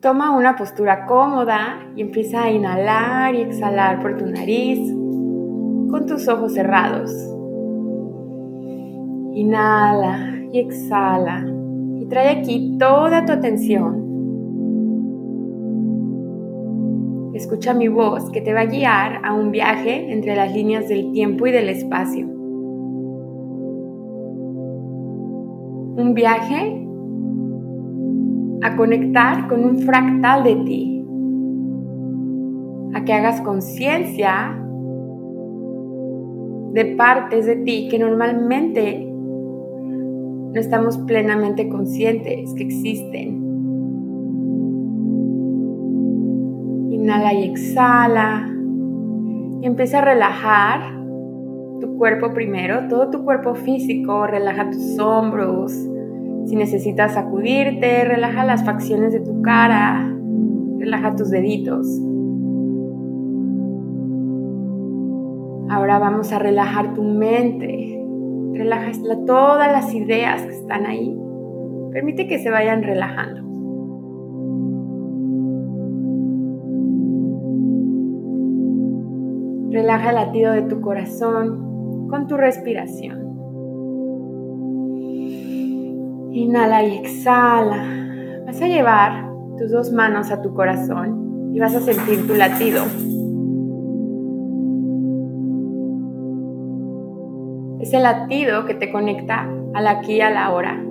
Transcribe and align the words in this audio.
Toma 0.00 0.30
una 0.30 0.54
postura 0.54 1.06
cómoda 1.06 1.80
y 1.96 2.02
empieza 2.02 2.44
a 2.44 2.50
inhalar 2.52 3.34
y 3.34 3.40
exhalar 3.40 4.00
por 4.00 4.16
tu 4.16 4.26
nariz 4.26 4.78
con 5.90 6.06
tus 6.06 6.28
ojos 6.28 6.54
cerrados. 6.54 7.10
Inhala 9.34 10.36
y 10.52 10.60
exhala 10.60 11.44
y 12.00 12.06
trae 12.06 12.28
aquí 12.28 12.76
toda 12.78 13.26
tu 13.26 13.32
atención. 13.32 14.06
Escucha 17.34 17.74
mi 17.74 17.88
voz 17.88 18.30
que 18.30 18.40
te 18.40 18.54
va 18.54 18.60
a 18.60 18.66
guiar 18.66 19.20
a 19.24 19.34
un 19.34 19.50
viaje 19.50 20.12
entre 20.12 20.36
las 20.36 20.54
líneas 20.54 20.86
del 20.88 21.10
tiempo 21.10 21.48
y 21.48 21.50
del 21.50 21.70
espacio. 21.70 22.24
Un 25.96 26.12
viaje 26.14 26.87
a 28.68 28.76
conectar 28.76 29.48
con 29.48 29.64
un 29.64 29.78
fractal 29.78 30.44
de 30.44 30.54
ti, 30.56 31.04
a 32.94 33.04
que 33.04 33.12
hagas 33.12 33.40
conciencia 33.40 34.58
de 36.72 36.84
partes 36.96 37.46
de 37.46 37.56
ti 37.56 37.88
que 37.90 37.98
normalmente 37.98 39.04
no 39.06 40.60
estamos 40.60 40.98
plenamente 40.98 41.68
conscientes 41.68 42.52
que 42.54 42.64
existen. 42.64 43.44
Inhala 46.90 47.32
y 47.34 47.44
exhala 47.44 48.48
y 49.62 49.66
empieza 49.66 49.98
a 49.98 50.02
relajar 50.02 50.80
tu 51.80 51.96
cuerpo 51.96 52.34
primero, 52.34 52.86
todo 52.88 53.10
tu 53.10 53.24
cuerpo 53.24 53.54
físico, 53.54 54.26
relaja 54.26 54.70
tus 54.70 54.98
hombros, 54.98 55.72
si 56.48 56.56
necesitas 56.56 57.12
sacudirte, 57.12 58.04
relaja 58.04 58.42
las 58.42 58.64
facciones 58.64 59.12
de 59.12 59.20
tu 59.20 59.42
cara, 59.42 60.10
relaja 60.78 61.14
tus 61.14 61.30
deditos. 61.30 61.86
Ahora 65.68 65.98
vamos 65.98 66.32
a 66.32 66.38
relajar 66.38 66.94
tu 66.94 67.02
mente. 67.02 68.02
Relaja 68.54 68.90
todas 69.26 69.70
las 69.70 69.92
ideas 69.94 70.40
que 70.40 70.52
están 70.52 70.86
ahí. 70.86 71.14
Permite 71.92 72.26
que 72.26 72.38
se 72.38 72.48
vayan 72.48 72.82
relajando. 72.82 73.42
Relaja 79.70 80.08
el 80.08 80.14
latido 80.14 80.52
de 80.54 80.62
tu 80.62 80.80
corazón 80.80 82.08
con 82.08 82.26
tu 82.26 82.38
respiración. 82.38 83.27
Inhala 86.32 86.84
y 86.84 86.96
exhala. 86.96 87.84
Vas 88.46 88.60
a 88.60 88.66
llevar 88.66 89.30
tus 89.58 89.70
dos 89.70 89.92
manos 89.92 90.30
a 90.30 90.42
tu 90.42 90.54
corazón 90.54 91.52
y 91.54 91.60
vas 91.60 91.74
a 91.74 91.80
sentir 91.80 92.26
tu 92.26 92.34
latido. 92.34 92.82
Es 97.80 97.92
el 97.92 98.02
latido 98.02 98.66
que 98.66 98.74
te 98.74 98.90
conecta 98.90 99.48
al 99.74 99.86
aquí 99.86 100.14
y 100.14 100.20
a 100.20 100.30
la 100.30 100.52
hora. 100.52 100.82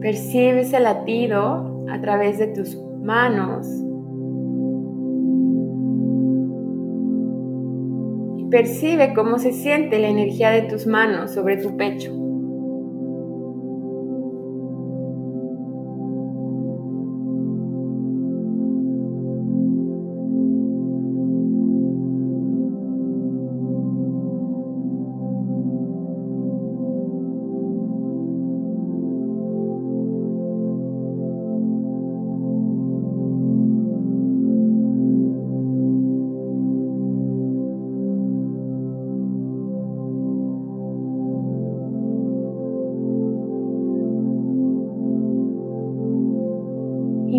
Percibes 0.00 0.72
el 0.72 0.84
latido 0.84 1.86
a 1.90 2.00
través 2.00 2.38
de 2.38 2.48
tus 2.48 2.76
manos 3.02 3.66
Percibe 8.50 9.12
cómo 9.14 9.38
se 9.38 9.52
siente 9.52 9.98
la 9.98 10.08
energía 10.08 10.50
de 10.50 10.62
tus 10.62 10.86
manos 10.86 11.32
sobre 11.32 11.56
tu 11.56 11.76
pecho. 11.76 12.25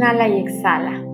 Inhala 0.00 0.28
y 0.28 0.38
exhala. 0.38 1.04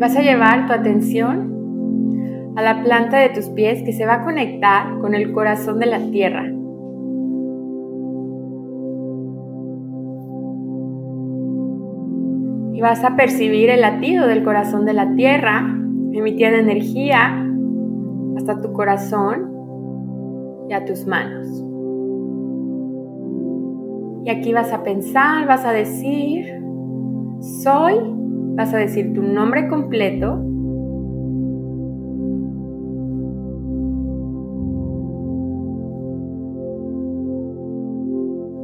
Vas 0.00 0.16
a 0.16 0.20
llevar 0.20 0.66
tu 0.66 0.72
atención 0.72 2.52
a 2.56 2.62
la 2.62 2.82
planta 2.82 3.18
de 3.18 3.28
tus 3.28 3.48
pies 3.50 3.84
que 3.84 3.92
se 3.92 4.04
va 4.04 4.14
a 4.14 4.24
conectar 4.24 4.98
con 4.98 5.14
el 5.14 5.32
corazón 5.32 5.78
de 5.78 5.86
la 5.86 6.00
tierra. 6.10 6.44
Y 12.74 12.80
vas 12.80 13.04
a 13.04 13.14
percibir 13.14 13.70
el 13.70 13.82
latido 13.82 14.26
del 14.26 14.42
corazón 14.42 14.86
de 14.86 14.94
la 14.94 15.14
tierra, 15.14 15.60
emitiendo 16.12 16.58
energía 16.58 17.46
hasta 18.36 18.60
tu 18.60 18.72
corazón 18.72 19.52
y 20.68 20.72
a 20.72 20.84
tus 20.84 21.06
manos. 21.06 21.67
Y 24.24 24.30
aquí 24.30 24.52
vas 24.52 24.72
a 24.72 24.82
pensar, 24.82 25.46
vas 25.46 25.64
a 25.64 25.72
decir, 25.72 26.44
soy, 27.40 27.94
vas 28.56 28.74
a 28.74 28.78
decir 28.78 29.12
tu 29.14 29.22
nombre 29.22 29.68
completo. 29.68 30.36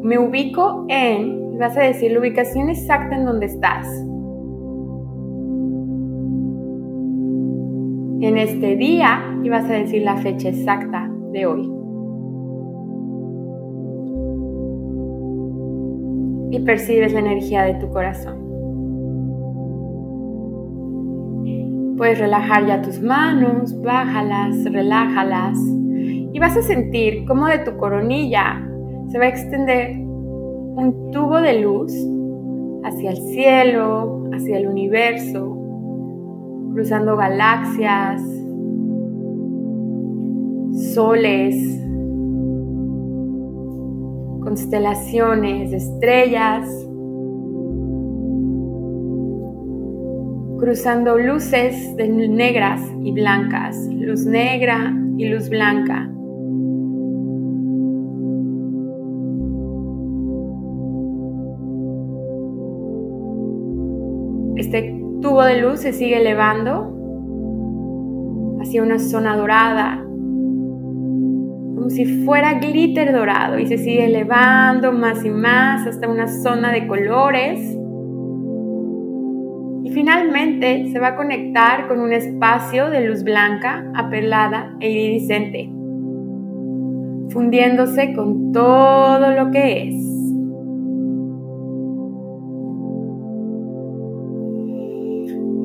Me 0.03 0.19
ubico 0.19 0.85
en, 0.89 1.59
vas 1.59 1.77
a 1.79 1.81
decir 1.81 2.13
la 2.13 2.21
ubicación 2.21 2.69
exacta 2.69 3.17
en 3.17 3.25
donde 3.25 3.47
estás. 3.47 3.87
En 8.21 8.37
este 8.37 8.77
día 8.77 9.39
y 9.43 9.49
vas 9.49 9.65
a 9.71 9.75
decir 9.75 10.03
la 10.03 10.17
fecha 10.17 10.49
exacta 10.49 11.11
de 11.33 11.47
hoy. 11.47 11.84
Y 16.55 16.61
percibes 16.61 17.13
la 17.13 17.19
energía 17.19 17.65
de 17.65 17.75
tu 17.75 17.91
corazón. 17.91 18.45
Puedes 21.97 22.19
relajar 22.19 22.67
ya 22.67 22.81
tus 22.81 23.01
manos, 23.01 23.81
bájalas, 23.83 24.65
relájalas 24.65 25.59
y 26.33 26.39
vas 26.39 26.57
a 26.57 26.63
sentir 26.63 27.25
cómo 27.27 27.47
de 27.47 27.59
tu 27.59 27.77
coronilla 27.77 28.65
se 29.09 29.19
va 29.19 29.25
a 29.25 29.29
extender 29.29 29.97
un 29.97 31.11
tubo 31.13 31.41
de 31.41 31.61
luz 31.61 31.93
hacia 32.85 33.11
el 33.11 33.17
cielo, 33.17 34.29
hacia 34.33 34.59
el 34.59 34.69
universo, 34.69 35.59
cruzando 36.73 37.17
galaxias, 37.17 38.23
soles, 40.95 41.57
constelaciones, 44.55 45.73
estrellas, 45.73 46.69
cruzando 50.61 51.19
luces 51.19 51.97
de 51.97 52.09
negras 52.09 52.81
y 53.03 53.11
blancas, 53.11 53.77
luz 53.91 54.25
negra 54.27 54.95
y 55.19 55.27
luz 55.27 55.49
blanca. 55.49 56.09
Este 64.55 65.03
tubo 65.21 65.43
de 65.43 65.63
luz 65.63 65.81
se 65.81 65.93
sigue 65.93 66.21
elevando 66.21 66.93
hacia 68.61 68.85
una 68.85 69.01
zona 69.01 69.37
dorada 69.37 70.04
como 71.85 71.95
si 71.95 72.07
fuera 72.25 72.55
glitter 72.55 73.13
dorado 73.13 73.59
y 73.59 73.67
se 73.67 73.77
sigue 73.77 74.07
elevando 74.07 74.91
más 74.91 75.23
y 75.23 75.29
más 75.29 75.87
hasta 75.87 76.09
una 76.09 76.29
zona 76.29 76.73
de 76.73 76.87
colores. 76.87 77.61
Y 79.85 79.91
finalmente 79.91 80.89
se 80.91 80.99
va 80.99 81.09
a 81.09 81.17
conectar 81.17 81.87
con 81.87 82.01
un 82.01 82.15
espacio 82.15 82.89
de 82.89 83.07
luz 83.07 83.23
blanca, 83.23 83.85
aperlada 83.95 84.75
e 84.81 84.89
iridiscente, 84.89 85.69
fundiéndose 87.29 88.15
con 88.15 88.51
todo 88.53 89.33
lo 89.33 89.51
que 89.51 89.89
es. 89.89 89.95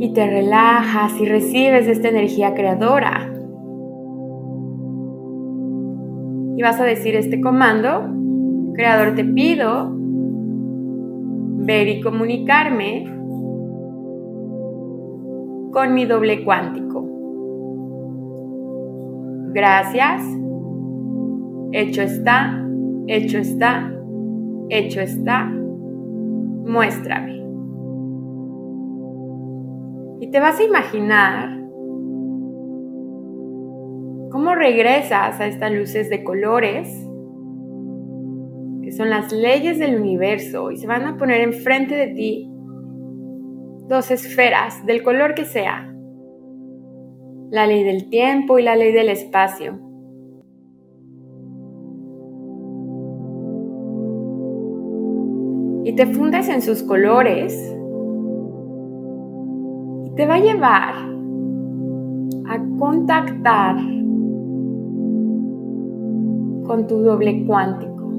Y 0.01 0.13
te 0.13 0.27
relajas 0.27 1.13
y 1.21 1.25
recibes 1.25 1.87
esta 1.87 2.09
energía 2.09 2.53
creadora 2.55 3.38
y 6.59 6.61
vas 6.61 6.77
a 6.81 6.83
decir 6.83 7.15
este 7.15 7.39
comando, 7.39 8.03
creador 8.73 9.15
te 9.15 9.23
pido 9.23 9.93
ver 11.65 11.87
y 11.87 12.01
comunicarme 12.01 13.05
con 15.71 15.93
mi 15.93 16.03
doble 16.03 16.43
cuántico. 16.43 17.07
Gracias. 19.53 20.21
Hecho 21.71 22.01
está, 22.01 22.61
hecho 23.07 23.37
está, 23.37 23.93
hecho 24.67 24.99
está. 24.99 25.45
Muéstrame. 26.65 27.41
Y 30.19 30.29
te 30.29 30.41
vas 30.41 30.59
a 30.59 30.63
imaginar 30.65 31.57
¿Cómo 34.39 34.55
regresas 34.55 35.37
a 35.41 35.47
estas 35.47 35.69
luces 35.69 36.09
de 36.09 36.23
colores? 36.23 36.87
Que 38.81 38.93
son 38.93 39.09
las 39.09 39.33
leyes 39.33 39.79
del 39.79 39.99
universo 39.99 40.71
y 40.71 40.77
se 40.77 40.87
van 40.87 41.05
a 41.07 41.17
poner 41.17 41.41
enfrente 41.41 41.93
de 41.93 42.07
ti 42.13 42.49
dos 43.89 44.11
esferas 44.11 44.85
del 44.85 45.03
color 45.03 45.35
que 45.35 45.43
sea. 45.43 45.93
La 47.51 47.67
ley 47.67 47.83
del 47.83 48.07
tiempo 48.07 48.57
y 48.57 48.63
la 48.63 48.77
ley 48.77 48.93
del 48.93 49.09
espacio. 49.09 49.77
Y 55.83 55.93
te 55.97 56.05
fundes 56.13 56.47
en 56.47 56.61
sus 56.61 56.81
colores 56.83 57.53
y 60.05 60.15
te 60.15 60.25
va 60.25 60.35
a 60.35 60.39
llevar 60.39 60.93
a 62.47 62.77
contactar 62.79 63.98
con 66.69 66.85
tu 66.85 66.99
doble 66.99 67.45
cuántico. 67.47 68.13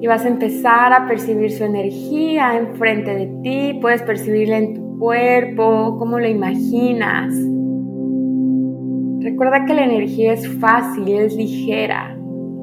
Y 0.00 0.06
vas 0.06 0.24
a 0.24 0.28
empezar 0.28 0.94
a 0.94 1.06
percibir 1.06 1.50
su 1.50 1.62
energía 1.64 2.56
enfrente 2.56 3.14
de 3.14 3.26
ti, 3.42 3.78
puedes 3.82 4.02
percibirla 4.02 4.56
en 4.56 4.72
tu 4.72 4.98
cuerpo, 4.98 5.98
cómo 5.98 6.18
lo 6.18 6.26
imaginas. 6.26 7.34
Recuerda 9.20 9.66
que 9.66 9.74
la 9.74 9.84
energía 9.84 10.32
es 10.32 10.48
fácil, 10.58 11.06
es 11.06 11.36
ligera. 11.36 12.16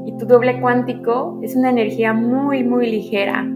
Y 0.07 0.17
tu 0.17 0.25
doble 0.25 0.59
cuántico 0.59 1.39
es 1.43 1.55
una 1.55 1.69
energía 1.69 2.13
muy, 2.13 2.63
muy 2.63 2.89
ligera. 2.89 3.47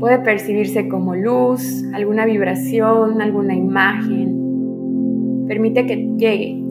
Puede 0.00 0.18
percibirse 0.18 0.88
como 0.88 1.14
luz, 1.14 1.84
alguna 1.94 2.24
vibración, 2.26 3.22
alguna 3.22 3.54
imagen. 3.54 4.39
Permite 5.50 5.84
que 5.84 5.96
llegue. 6.16 6.62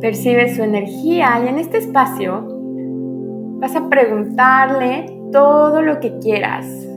Percibe 0.00 0.54
su 0.54 0.62
energía 0.62 1.38
y 1.44 1.48
en 1.48 1.58
este 1.58 1.76
espacio 1.76 2.46
vas 3.60 3.76
a 3.76 3.90
preguntarle 3.90 5.04
todo 5.30 5.82
lo 5.82 6.00
que 6.00 6.18
quieras 6.18 6.93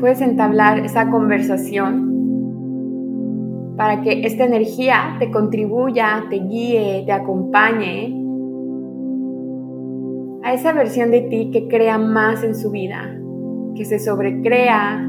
puedes 0.00 0.20
entablar 0.20 0.78
esa 0.80 1.10
conversación 1.10 2.08
para 3.76 4.02
que 4.02 4.26
esta 4.26 4.44
energía 4.44 5.16
te 5.18 5.30
contribuya, 5.30 6.24
te 6.28 6.36
guíe, 6.36 7.04
te 7.06 7.12
acompañe 7.12 8.16
a 10.42 10.54
esa 10.54 10.72
versión 10.72 11.10
de 11.10 11.22
ti 11.22 11.50
que 11.52 11.68
crea 11.68 11.98
más 11.98 12.42
en 12.42 12.54
su 12.54 12.70
vida, 12.70 13.18
que 13.74 13.84
se 13.84 13.98
sobrecrea, 13.98 15.06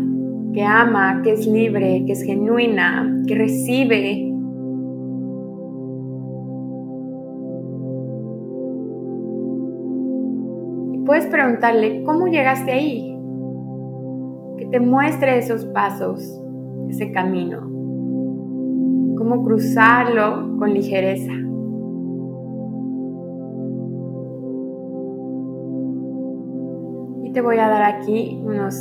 que 0.54 0.64
ama, 0.64 1.22
que 1.24 1.34
es 1.34 1.48
libre, 1.48 2.04
que 2.06 2.14
es 2.14 2.24
genuina, 2.24 3.24
que 3.28 3.36
recibe. 3.36 4.12
Y 10.94 10.98
puedes 11.06 11.26
preguntarle, 11.28 12.04
¿cómo 12.04 12.28
llegaste 12.28 12.72
ahí? 12.72 13.11
Te 14.72 14.80
muestre 14.80 15.38
esos 15.38 15.66
pasos, 15.66 16.42
ese 16.90 17.12
camino, 17.12 17.60
cómo 19.18 19.44
cruzarlo 19.44 20.58
con 20.58 20.74
ligereza. 20.74 21.34
Y 27.24 27.34
te 27.34 27.42
voy 27.42 27.58
a 27.58 27.68
dar 27.68 27.84
aquí 27.84 28.42
unos 28.44 28.76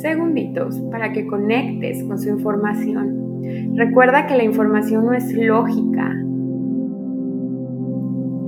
segunditos 0.00 0.80
para 0.90 1.12
que 1.12 1.26
conectes 1.26 2.02
con 2.04 2.18
su 2.18 2.30
información. 2.30 3.42
Recuerda 3.74 4.26
que 4.26 4.36
la 4.36 4.44
información 4.44 5.04
no 5.04 5.12
es 5.12 5.32
lógica. 5.34 6.12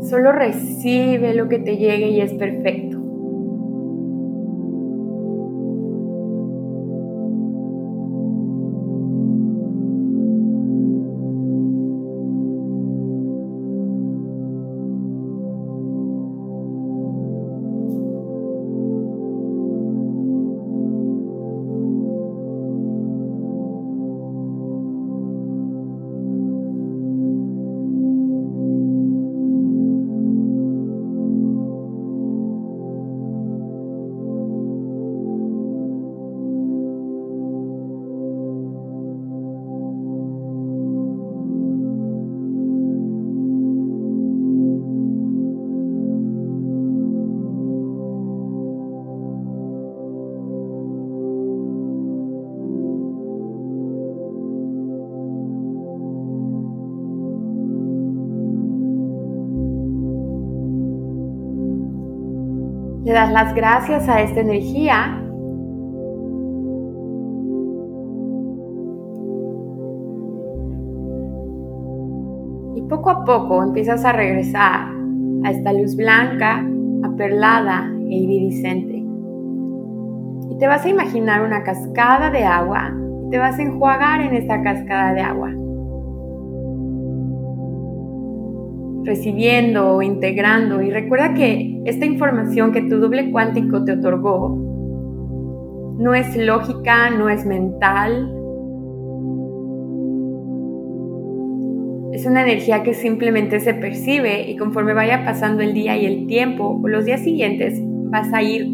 Solo 0.08 0.32
recibe 0.32 1.34
lo 1.34 1.48
que 1.48 1.58
te 1.58 1.76
llegue 1.76 2.08
y 2.08 2.20
es 2.22 2.32
perfecto. 2.32 2.97
Le 63.08 63.14
das 63.14 63.32
las 63.32 63.54
gracias 63.54 64.06
a 64.06 64.20
esta 64.20 64.40
energía. 64.40 65.18
Y 72.76 72.82
poco 72.82 73.08
a 73.08 73.24
poco 73.24 73.62
empiezas 73.62 74.04
a 74.04 74.12
regresar 74.12 74.88
a 75.42 75.50
esta 75.50 75.72
luz 75.72 75.96
blanca, 75.96 76.62
aperlada 77.02 77.90
e 78.10 78.14
iridiscente. 78.14 78.96
Y 80.50 80.58
te 80.58 80.66
vas 80.66 80.84
a 80.84 80.90
imaginar 80.90 81.40
una 81.40 81.62
cascada 81.62 82.28
de 82.28 82.44
agua 82.44 82.92
y 83.24 83.30
te 83.30 83.38
vas 83.38 83.58
a 83.58 83.62
enjuagar 83.62 84.20
en 84.20 84.34
esta 84.34 84.62
cascada 84.62 85.14
de 85.14 85.22
agua. 85.22 85.50
Recibiendo 89.08 89.96
o 89.96 90.02
integrando. 90.02 90.82
Y 90.82 90.90
recuerda 90.90 91.34
que 91.34 91.80
esta 91.86 92.04
información 92.04 92.72
que 92.72 92.82
tu 92.82 92.98
doble 92.98 93.30
cuántico 93.32 93.82
te 93.84 93.92
otorgó 93.92 94.66
No 95.98 96.14
es 96.14 96.36
lógica, 96.36 97.10
no 97.10 97.28
es 97.28 97.44
mental. 97.44 98.34
Es 102.12 102.26
una 102.26 102.42
energía 102.42 102.82
que 102.82 102.94
simplemente 102.94 103.60
se 103.60 103.74
percibe 103.74 104.48
y 104.48 104.56
conforme 104.56 104.94
vaya 104.94 105.24
pasando 105.24 105.62
el 105.62 105.72
día 105.72 105.96
y 105.96 106.06
el 106.06 106.26
tiempo 106.26 106.80
o 106.82 106.88
los 106.88 107.04
días 107.04 107.22
siguientes 107.22 107.80
vas 108.10 108.32
a 108.32 108.42
ir 108.42 108.66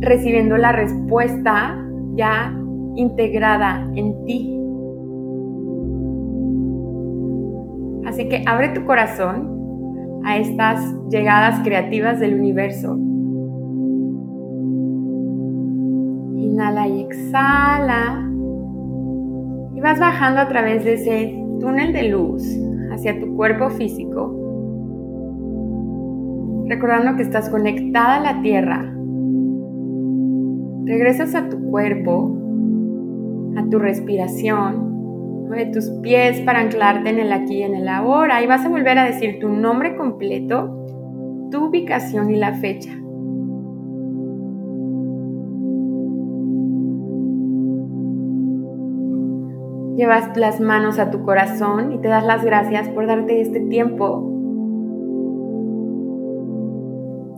recibiendo 0.00 0.56
la 0.56 0.72
respuesta 0.72 1.76
ya 2.14 2.54
integrada 2.96 3.86
en 3.94 4.24
ti. 4.24 4.54
Así 8.18 8.28
que 8.28 8.42
abre 8.48 8.70
tu 8.70 8.84
corazón 8.84 10.20
a 10.24 10.38
estas 10.38 10.92
llegadas 11.08 11.60
creativas 11.62 12.18
del 12.18 12.34
universo. 12.34 12.96
Inhala 16.34 16.88
y 16.88 17.02
exhala. 17.02 18.28
Y 19.72 19.80
vas 19.80 20.00
bajando 20.00 20.40
a 20.40 20.48
través 20.48 20.84
de 20.84 20.94
ese 20.94 21.44
túnel 21.60 21.92
de 21.92 22.08
luz 22.08 22.42
hacia 22.90 23.20
tu 23.20 23.36
cuerpo 23.36 23.70
físico. 23.70 24.34
Recordando 26.66 27.14
que 27.14 27.22
estás 27.22 27.48
conectada 27.48 28.16
a 28.16 28.34
la 28.34 28.42
tierra. 28.42 28.92
Regresas 30.86 31.36
a 31.36 31.48
tu 31.48 31.70
cuerpo, 31.70 32.36
a 33.56 33.62
tu 33.70 33.78
respiración 33.78 34.87
Mueve 35.48 35.72
tus 35.72 35.88
pies 36.02 36.42
para 36.42 36.60
anclarte 36.60 37.08
en 37.08 37.18
el 37.20 37.32
aquí 37.32 37.60
y 37.60 37.62
en 37.62 37.74
el 37.74 37.88
ahora 37.88 38.42
y 38.42 38.46
vas 38.46 38.66
a 38.66 38.68
volver 38.68 38.98
a 38.98 39.04
decir 39.04 39.38
tu 39.40 39.48
nombre 39.48 39.96
completo, 39.96 40.86
tu 41.50 41.64
ubicación 41.68 42.30
y 42.30 42.36
la 42.36 42.52
fecha. 42.52 42.90
Llevas 49.96 50.36
las 50.36 50.60
manos 50.60 50.98
a 50.98 51.10
tu 51.10 51.22
corazón 51.22 51.92
y 51.92 51.98
te 51.98 52.08
das 52.08 52.26
las 52.26 52.44
gracias 52.44 52.90
por 52.90 53.06
darte 53.06 53.40
este 53.40 53.60
tiempo 53.60 54.30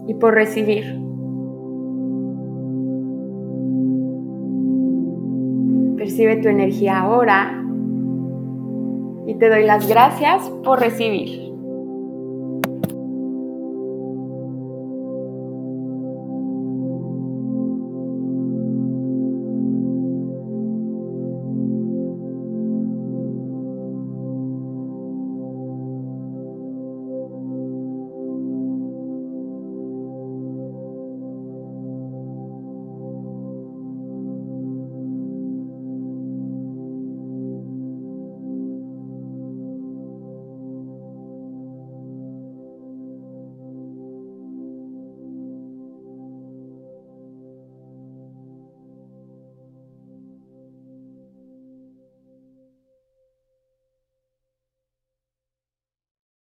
y 0.09 0.15
por 0.15 0.35
recibir. 0.35 0.99
Percibe 5.97 6.37
tu 6.39 6.49
energía 6.49 6.99
ahora 6.99 7.60
y 9.27 9.35
te 9.35 9.49
doy 9.49 9.65
las 9.65 9.87
gracias 9.89 10.51
por 10.65 10.81
recibir. 10.81 11.50